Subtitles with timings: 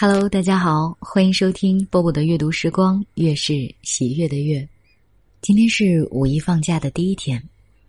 [0.00, 4.68] Hello，大家好，欢迎收听波波的阅读时光，月是喜悦的月。
[5.40, 7.42] 今天是五一放假的第一天，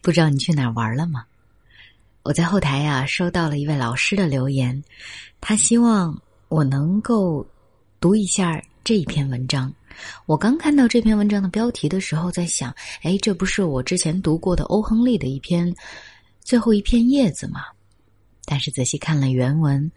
[0.00, 1.24] 不知道你去哪儿玩了吗？
[2.24, 4.82] 我在后台呀收到了一位老师的留言，
[5.40, 7.46] 他希望我能够
[8.00, 9.72] 读一下这一篇文章。
[10.26, 15.72] 我刚看到这篇文章的标题的时候，在想，哎，这不是我之前读过的欧亨利的一篇
[16.40, 17.60] 最后一片叶子吗？
[18.44, 19.88] 但是仔细看了原文，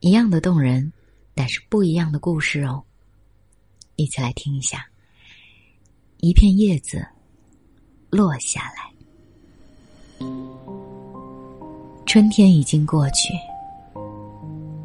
[0.00, 0.90] 一样的动人。
[1.34, 2.82] 但是不一样的故事哦，
[3.96, 4.86] 一起来听一下。
[6.18, 7.06] 一片叶子
[8.08, 10.26] 落下来，
[12.06, 13.34] 春天已经过去，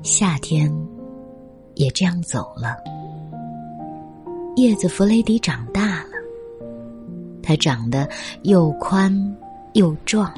[0.03, 0.69] 夏天
[1.75, 2.75] 也这样走了。
[4.57, 6.11] 叶子弗雷迪长大了，
[7.41, 8.09] 它长得
[8.43, 9.13] 又宽
[9.75, 10.33] 又壮，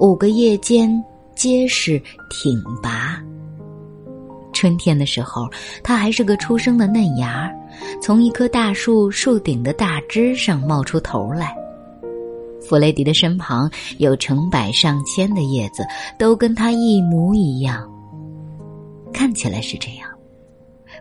[0.00, 0.90] 五个叶尖
[1.36, 3.22] 结实挺拔。
[4.64, 5.46] 春天的时候，
[5.82, 7.52] 它还是个初生的嫩芽，
[8.00, 11.54] 从一棵大树树顶的大枝上冒出头来。
[12.66, 15.84] 弗雷迪的身旁有成百上千的叶子，
[16.18, 17.86] 都跟它一模一样。
[19.12, 20.08] 看起来是这样，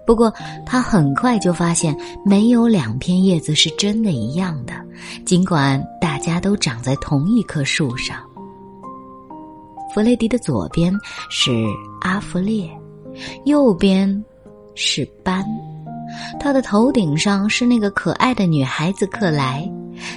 [0.06, 0.30] 不过
[0.66, 1.96] 他很快就发现，
[2.26, 4.74] 没有两片叶子是真的一样的，
[5.26, 8.18] 尽管大家都长在同一棵树上。
[9.96, 10.94] 弗雷迪的左边
[11.30, 11.50] 是
[12.02, 12.70] 阿弗列。
[13.46, 14.24] 右边
[14.76, 15.46] 是斑，
[16.40, 19.70] 他的头顶上是那个可爱的女孩子克莱。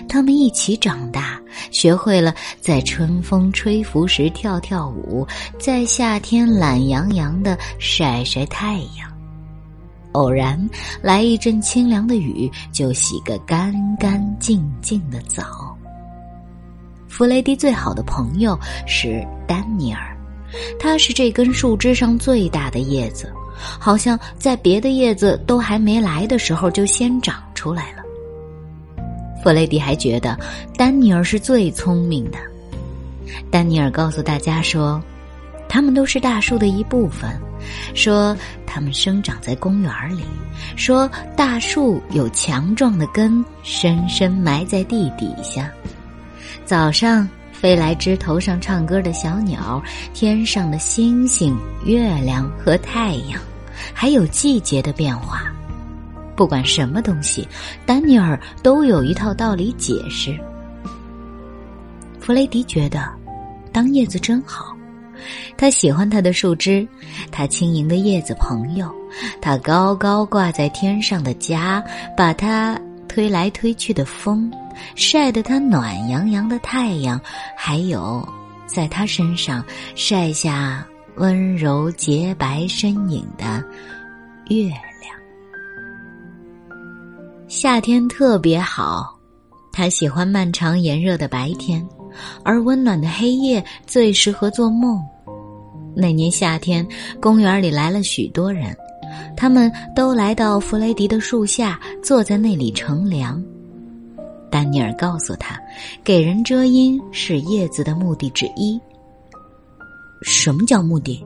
[0.09, 1.39] 他们一起长大，
[1.71, 5.27] 学会了在春风吹拂时跳跳舞，
[5.59, 9.13] 在夏天懒洋洋的晒晒太阳。
[10.13, 10.59] 偶然
[11.03, 15.77] 来一阵清凉的雨，就洗个干干净净的澡。
[17.07, 20.16] 弗雷迪最好的朋友是丹尼尔。
[20.79, 23.33] 它是这根树枝上最大的叶子，
[23.79, 28.03] 好像在别的叶子都还没来的时候就先长出来了。
[29.43, 30.39] 弗雷迪还觉得
[30.77, 32.39] 丹尼尔是最聪明的。
[33.51, 35.01] 丹尼尔告诉大家说，
[35.69, 37.31] 他们都是大树的一部分，
[37.95, 38.37] 说
[38.67, 40.23] 他们生长在公园里，
[40.77, 45.71] 说大树有强壮的根，深深埋在地底下。
[46.65, 47.29] 早上。
[47.61, 53.41] 飞来枝头上唱歌的小鸟，天上的星星、月亮和太阳，
[53.94, 55.43] 还有季节的变化。
[56.37, 57.49] 不管什么东西，
[57.87, 60.39] 丹尼尔都有一套道理解释。
[62.21, 63.09] 弗雷迪觉得，
[63.73, 64.77] 当叶子真好。
[65.56, 66.87] 他喜欢他的树枝，
[67.33, 68.94] 他轻盈的叶子朋友，
[69.41, 71.83] 他高高挂在天上的家，
[72.15, 72.78] 把它
[73.09, 74.53] 推来推去的风。
[74.94, 77.20] 晒得他暖洋洋的太阳，
[77.56, 78.26] 还有
[78.66, 79.64] 在他身上
[79.94, 83.62] 晒下温柔洁白身影的
[84.48, 84.81] 月亮。
[87.48, 89.19] 夏天特别好，
[89.72, 91.87] 他喜欢漫长炎热的白天，
[92.44, 95.00] 而温暖的黑夜最适合做梦。
[95.94, 96.87] 那年夏天，
[97.20, 98.76] 公园里来了许多人，
[99.34, 103.43] 他们都来到弗雷迪的树下，坐在那里乘凉。
[104.51, 105.61] 丹尼尔告诉他
[106.05, 108.81] ：“给人遮阴是叶子的目的之一。”
[110.23, 111.25] 什么叫目的？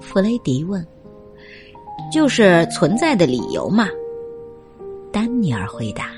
[0.00, 0.84] 弗雷迪问。
[2.12, 3.88] “就是存在的理由嘛。”
[5.12, 6.10] 丹尼尔回答。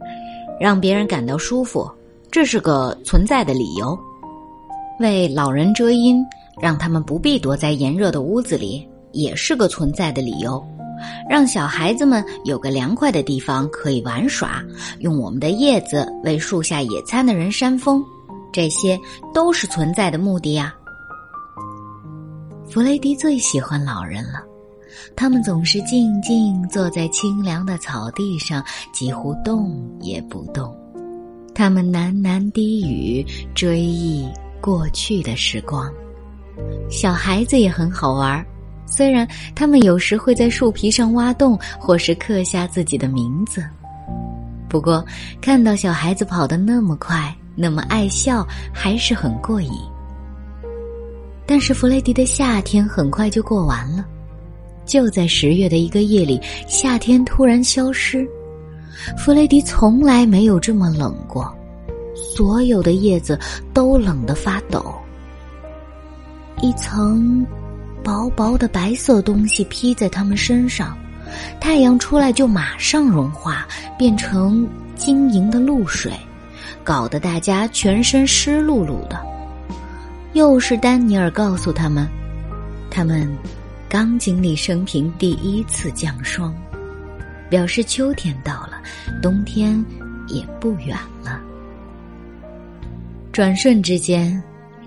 [0.58, 1.88] “让别人感到舒服，
[2.30, 3.96] 这是个存在的理由；
[4.98, 6.24] 为老人遮阴，
[6.60, 10.64] 让他们不必躲在炎热的屋子里，也是个存在的理由。”
[11.28, 14.62] 让小孩子们有个凉快的地方可以玩耍，
[15.00, 18.04] 用我们的叶子为树下野餐的人扇风，
[18.52, 18.98] 这些
[19.34, 20.74] 都是存在的目的呀。
[22.68, 24.42] 弗雷迪最喜欢老人了，
[25.14, 30.76] 他们总是静静坐在清凉的草地上，几乎动也不动。
[31.54, 33.24] 他们喃喃低语，
[33.54, 34.28] 追忆
[34.60, 35.90] 过去的时光。
[36.90, 38.44] 小孩子也很好玩。
[38.86, 43.62] 虽然他们有时会在树皮上挖洞，或是刻下自己的名字，
[44.68, 45.04] 不过
[45.40, 49.70] 看到小孩子跑得那么快，那么爱笑，还是很过瘾。
[51.44, 54.04] 但是弗雷迪的夏天很快就过完了，
[54.84, 58.26] 就在十月的一个夜里，夏天突然消失。
[59.18, 61.52] 弗雷迪从来没有这么冷过，
[62.14, 63.38] 所有的叶子
[63.74, 64.94] 都冷得发抖，
[66.62, 67.46] 一层。
[68.02, 70.96] 薄薄的白色东西披在他们身上，
[71.60, 73.66] 太阳出来就马上融化，
[73.98, 76.12] 变成晶莹的露水，
[76.84, 79.20] 搞得大家全身湿漉漉的。
[80.34, 82.06] 又是丹尼尔告诉他们，
[82.90, 83.28] 他们
[83.88, 86.54] 刚经历生平第一次降霜，
[87.48, 88.80] 表示秋天到了，
[89.22, 89.84] 冬天
[90.28, 91.40] 也不远了。
[93.32, 94.42] 转瞬之间，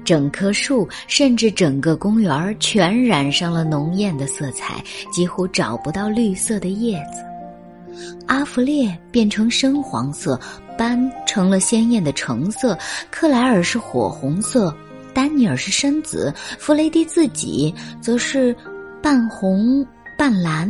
[0.09, 8.11] 整棵树甚至整个公园全染上了浓艳的色彩，几乎找不到绿色的叶子。
[8.25, 10.39] 阿弗列变成深黄色，
[10.75, 12.75] 斑成了鲜艳的橙色，
[13.11, 14.75] 克莱尔是火红色，
[15.13, 17.71] 丹尼尔是深紫，弗雷迪自己
[18.01, 18.55] 则是
[19.03, 19.85] 半红
[20.17, 20.67] 半蓝，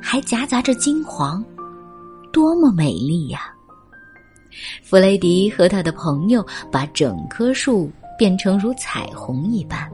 [0.00, 1.44] 还夹杂着金黄，
[2.32, 3.40] 多么美丽呀！
[4.82, 6.42] 弗雷迪和他的朋友
[6.72, 9.90] 把整棵树变成如彩虹一般。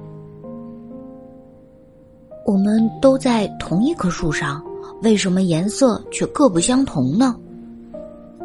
[2.44, 4.61] 我们都在同一棵树上。
[5.02, 7.37] 为什么颜色却各不相同呢？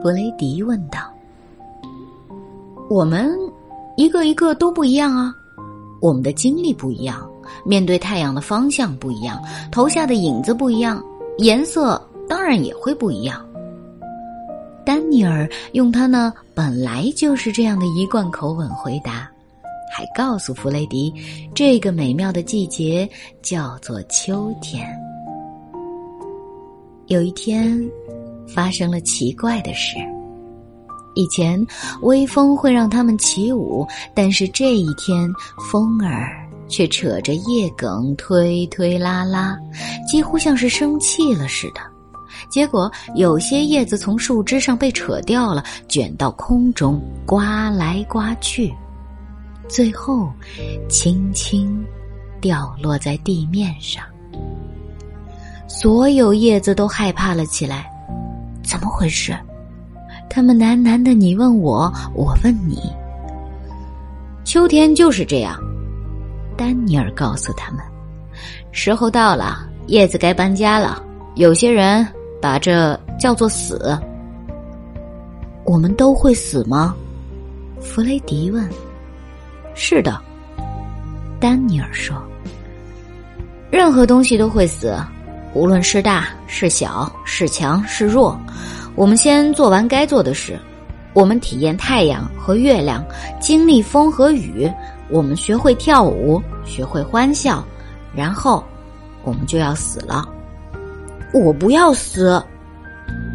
[0.04, 1.00] 弗雷迪问道。
[2.89, 3.31] 我们
[3.98, 5.33] 一个一个都不一样啊，
[6.00, 7.28] 我们的经历不一样，
[7.66, 9.42] 面对太阳的方向不一样，
[9.72, 11.04] 投下的影子不一样，
[11.39, 13.44] 颜色当然也会不一样。
[14.86, 19.31] 丹尼尔用他那本来就是这样的一贯口吻回答，
[19.92, 21.14] 还告诉弗雷迪，
[21.54, 23.08] 这个美妙的季节
[23.42, 24.88] 叫做秋天。
[27.08, 27.78] 有一天，
[28.48, 29.98] 发生了奇怪的事。
[31.14, 31.62] 以前
[32.04, 33.86] 微风会让他们起舞，
[34.16, 35.30] 但是这一天
[35.70, 39.58] 风儿却扯着叶梗推推拉拉，
[40.10, 41.82] 几乎像是生气了似的。
[42.50, 48.74] 结果有些叶子从树枝上被扯掉了，卷到空中，刮来刮去，
[49.71, 50.29] 最后
[50.89, 51.81] 轻轻
[52.41, 54.03] 掉落在地面上。
[55.65, 57.89] 所有叶子都害怕了起来，
[58.62, 59.33] 怎么回事？
[60.29, 62.81] 他们喃喃的你问我，我问你。
[64.44, 65.57] 秋天就是这样，
[66.57, 67.81] 丹尼尔告诉他们，
[68.73, 71.01] 时候到了，叶子该搬家了。
[71.35, 72.06] 有些人
[72.41, 73.97] 把这叫做死。
[75.63, 76.94] 我们都会死吗？
[77.79, 78.69] 弗雷迪问。
[79.83, 80.16] 是的，
[81.39, 82.16] 丹尼尔说。
[83.72, 84.95] 任何东西都会死。
[85.56, 88.39] 无论是大是小是强是弱，
[88.95, 90.57] 我们先做完该做的事。
[91.13, 93.04] 我们体验太阳和月亮，
[93.39, 94.72] 经历风和雨。
[95.10, 97.66] 我们学会跳舞，学会欢笑，
[98.16, 98.63] 然后
[99.24, 100.30] 我们就要死了。
[101.33, 102.42] 我不要死，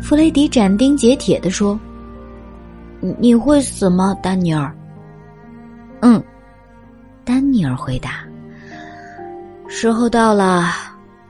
[0.01, 1.79] 弗雷迪斩钉截铁地说
[3.19, 4.73] ：“你会死吗，丹尼尔？”
[6.03, 6.23] 嗯，
[7.27, 8.25] 丹尼尔回答
[9.69, 10.71] ：“时候到了。”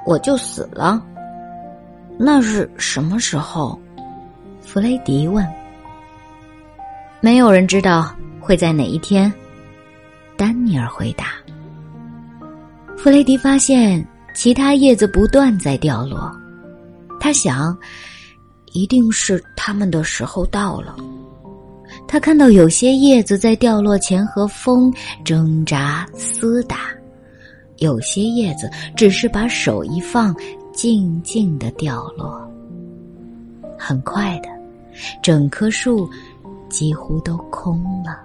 [0.06, 1.04] 我就死了，
[2.16, 3.76] 那是什么时候？
[4.60, 5.44] 弗雷迪问。
[7.20, 9.32] 没有人知道会在哪一天，
[10.37, 11.32] 丹尼尔回答。
[12.96, 16.31] 弗雷迪发现其他叶子不断在掉落，
[17.19, 17.76] 他想，
[18.66, 20.94] 一定是他们的时候到了。
[22.08, 24.92] 他看到有些叶子在掉落前和风
[25.24, 26.78] 挣扎厮打。
[27.78, 30.34] 有些叶子只是把手一放，
[30.72, 32.40] 静静的掉落。
[33.78, 34.48] 很快的，
[35.22, 36.08] 整棵树
[36.70, 38.20] 几乎都空了。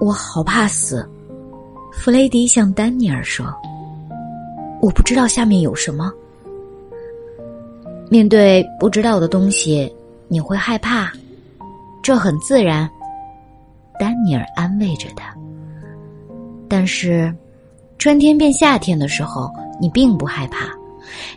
[0.00, 1.06] 我好怕死，
[1.92, 3.46] 弗雷迪向丹尼尔说
[4.80, 6.10] ：“我不知道下面有什么。
[8.08, 9.94] 面对不知道的东西，
[10.28, 11.12] 你会害怕，
[12.02, 12.88] 这很自然。”
[13.98, 15.34] 丹尼尔安慰着他。
[16.68, 17.34] 但是。
[17.98, 19.48] 春天变夏天的时候，
[19.80, 20.66] 你并不害怕；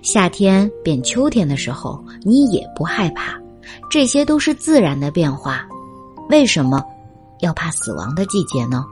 [0.02, 3.40] 夏天变秋天的时候，你也不害怕。
[3.88, 5.68] 这些都是自然的变化。
[6.28, 6.84] 为什么
[7.42, 8.84] 要怕死亡的季节呢？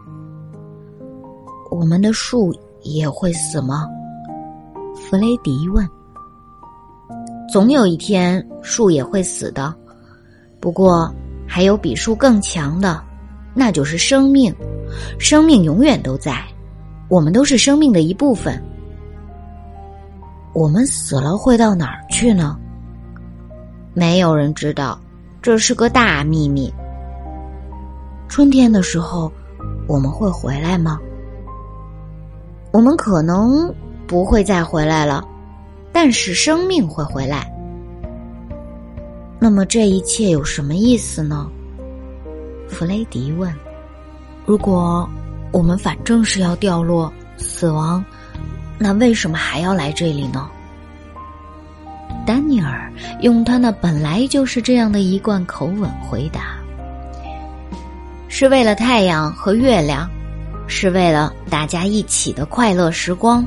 [1.72, 2.54] 我们的树
[2.84, 3.88] 也会死吗？
[4.94, 5.90] 弗雷迪问。
[7.52, 9.74] 总有一天，树也会死的。
[10.60, 11.12] 不过，
[11.54, 13.00] 还有比树更强的，
[13.54, 14.52] 那就是生命。
[15.20, 16.44] 生命永远都在。
[17.10, 18.60] 我们都是生命的一部分。
[20.52, 22.58] 我们死了会到哪儿去呢？
[23.94, 25.00] 没有人知道，
[25.44, 26.74] 这是个大秘密。
[28.28, 29.32] 春天的时候，
[29.88, 31.00] 我们会回来吗？
[32.72, 33.72] 我们可能
[34.08, 35.24] 不会再回来了，
[35.92, 37.53] 但是生命会回来。
[39.44, 41.50] 那么这一切有什么意思呢？
[42.70, 43.54] 弗雷迪问。
[44.46, 45.10] 如果。
[45.52, 48.04] 我们反正是要掉落死亡，
[48.80, 50.50] 那为什么还要来这里呢？
[52.26, 56.56] 丹尼尔用他那本来就是这样的一贯口吻回答
[58.28, 60.10] ：“是为了太阳和月亮，
[60.66, 63.46] 是为了大家一起的快乐时光，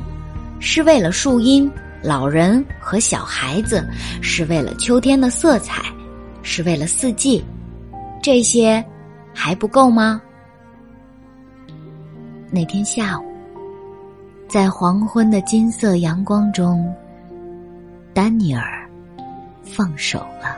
[0.61, 1.69] 是为了树荫、
[2.07, 3.85] 老人和小孩子，
[4.21, 5.83] 是为了秋天的色彩，
[6.41, 7.43] 是为了四季，
[8.23, 8.81] 这些
[9.33, 10.21] 还不够吗？
[12.49, 13.25] 那天下午，
[14.47, 16.89] 在黄昏的金色阳光中，
[18.13, 18.89] 丹尼尔
[19.61, 20.55] 放手了，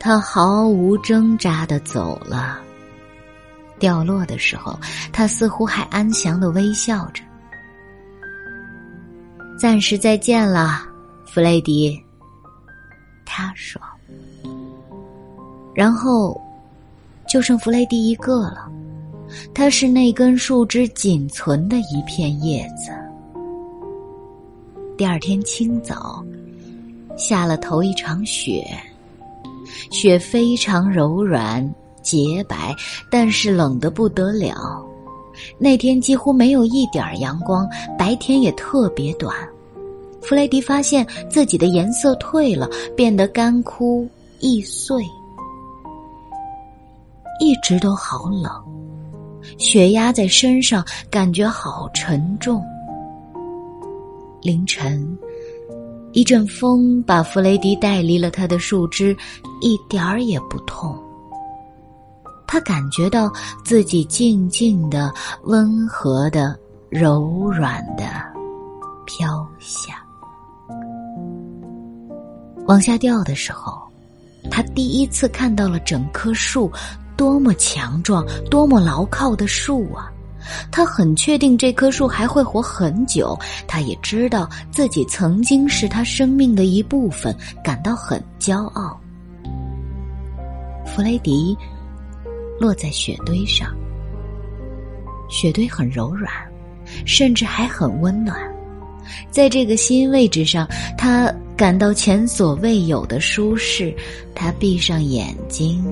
[0.00, 2.58] 他毫无挣扎的走了。
[3.78, 4.76] 掉落的时候，
[5.12, 7.22] 他似乎还安详的微笑着。
[9.60, 10.80] 暂时再见了，
[11.26, 12.02] 弗雷迪。
[13.26, 13.78] 他说。
[15.74, 16.40] 然后，
[17.28, 18.72] 就剩弗雷迪一个了。
[19.52, 22.90] 他是那根树枝仅存的一片叶子。
[24.96, 26.24] 第二天清早，
[27.18, 28.66] 下了头一场雪，
[29.90, 31.62] 雪非常柔软。
[32.00, 32.74] 洁白，
[33.10, 34.82] 但是冷得不得了。
[35.58, 37.68] 那天几乎没有一点阳光，
[37.98, 39.34] 白天也特别短。
[40.22, 44.06] 弗雷迪发现自己的颜色褪了，变得干枯
[44.38, 45.02] 易碎，
[47.40, 48.52] 一直都好冷，
[49.56, 52.62] 雪压在身上，感觉好沉重。
[54.42, 55.18] 凌晨，
[56.12, 59.16] 一阵风把弗雷迪带离了他的树枝，
[59.62, 60.98] 一点儿也不痛。
[62.52, 63.32] 他感觉到
[63.64, 65.14] 自己静静的、
[65.44, 68.06] 温和的、柔软的
[69.06, 70.04] 飘下。
[72.66, 73.80] 往下掉的时候，
[74.50, 76.68] 他第一次看到了整棵树
[77.16, 80.10] 多么强壮、多么牢靠的树啊！
[80.72, 83.38] 他很确定这棵树还会活很久。
[83.68, 88.98] 他也知道自己曾经是他生命的一部分，感到很骄傲。
[90.84, 91.56] 弗雷迪。
[92.60, 93.74] 落在雪堆上，
[95.30, 96.30] 雪堆很柔软，
[97.06, 98.38] 甚至还很温暖。
[99.30, 103.96] 在这个新位置上，他感到前所未有的舒适。
[104.34, 105.82] 他闭上眼睛，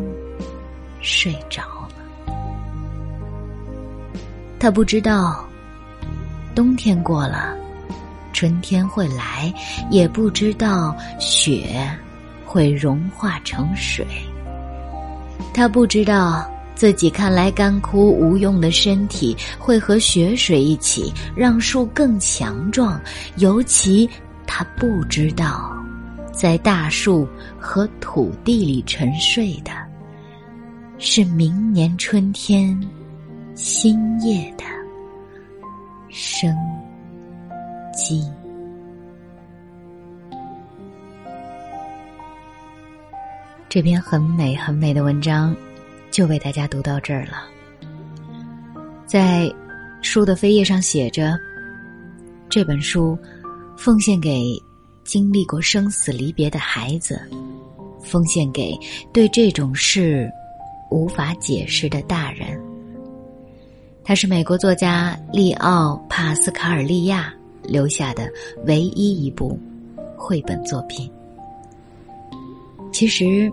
[1.00, 2.34] 睡着了。
[4.60, 5.42] 他不知道
[6.54, 7.56] 冬天过了，
[8.34, 9.50] 春天会来，
[9.90, 11.90] 也不知道雪
[12.44, 14.06] 会融化成水。
[15.54, 16.46] 他不知道。
[16.78, 23.00] 自己看来干枯无用的身体，会和雪水一起让树更强壮。
[23.38, 24.08] 尤其
[24.47, 25.76] 他不知道，
[26.32, 27.26] 在大树
[27.58, 29.73] 和土地里沉睡的，
[30.99, 32.80] 是明年春天
[33.56, 34.62] 新叶的
[36.08, 36.56] 生
[37.92, 38.25] 机。
[43.68, 45.52] 这篇很美很美的文章。
[46.18, 47.48] 就为大家读到这儿了。
[49.06, 49.48] 在
[50.02, 51.38] 书的扉页上写着
[52.50, 53.16] ：“这本书
[53.76, 54.60] 奉献给
[55.04, 57.20] 经历过生死离别的孩子，
[58.02, 58.76] 奉献给
[59.12, 60.28] 对这种事
[60.90, 62.60] 无法解释的大人。”
[64.02, 67.32] 它是美国作家利奥·帕斯卡尔利亚
[67.62, 68.28] 留下的
[68.66, 69.56] 唯一一部
[70.16, 71.08] 绘本作品。
[72.92, 73.48] 其实，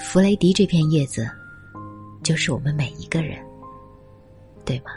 [0.00, 1.30] 弗雷迪这片叶子。
[2.26, 3.38] 就是我们每一个人，
[4.64, 4.90] 对吗？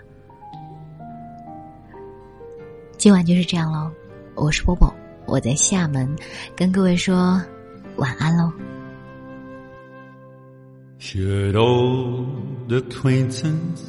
[2.98, 3.92] 今晚就是这样喽，
[4.34, 4.92] 我是波波，
[5.28, 6.10] 我在厦门
[6.56, 7.40] 跟各位说
[7.98, 8.52] 晚安喽。
[10.98, 13.84] Should old acquaintance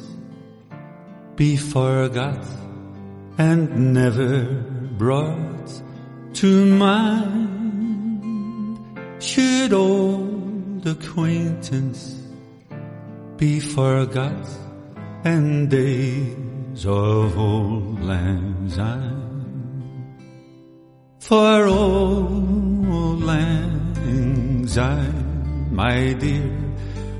[1.35, 2.45] be forgot
[3.37, 4.45] and never
[4.99, 5.81] brought
[6.35, 7.49] to mind?
[9.19, 12.20] Should old acquaintance
[13.41, 14.45] be forgot
[15.23, 19.17] and days of old lang syne.
[21.19, 26.53] For old lang syne, my dear,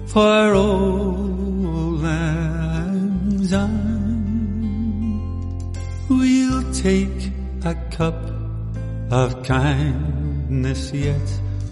[0.05, 4.53] for old lang syne,
[6.07, 7.31] we'll take
[7.65, 8.21] a cup
[9.09, 11.29] of kindness yet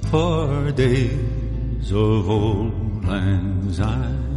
[0.10, 4.29] for days of old lang syne.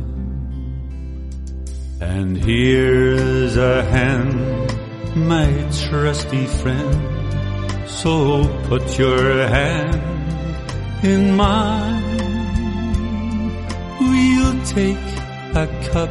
[2.03, 4.37] And here's a hand,
[5.15, 5.51] my
[5.87, 6.99] trusty friend.
[7.89, 10.03] So put your hand
[11.05, 12.03] in mine.
[14.01, 15.09] We'll take
[15.55, 16.11] a cup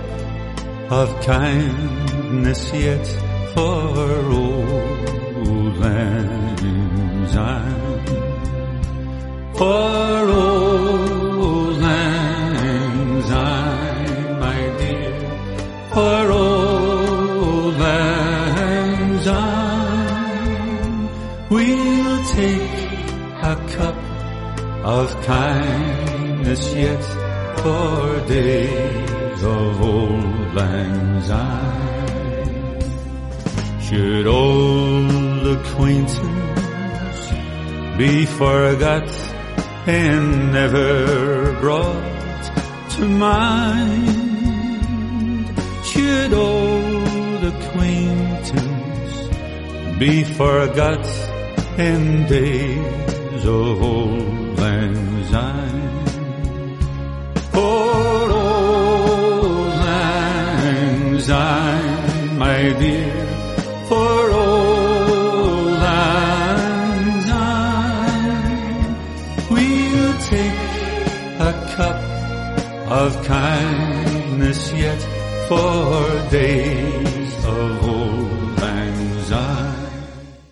[0.89, 3.05] of kindness yet
[3.53, 8.05] for old lang syne.
[9.57, 12.40] For old lang
[16.01, 21.10] For old lang syne,
[21.53, 22.79] We'll take
[23.51, 24.00] a cup
[24.96, 27.03] of kindness yet
[27.62, 32.81] for days of old lang syne.
[33.86, 37.22] Should old acquaintance
[38.00, 39.10] be forgot
[39.86, 42.41] and never brought
[42.96, 44.21] to mind?
[45.91, 49.13] Should old acquaintance
[50.00, 51.05] be forgot
[51.77, 56.05] in days of old lang syne?
[57.51, 63.25] For old lang syne, my dear,
[63.89, 68.95] for old lang syne,
[69.51, 70.62] we'll take
[71.50, 72.00] a cup
[72.89, 75.21] of kindness yet
[75.51, 77.11] for days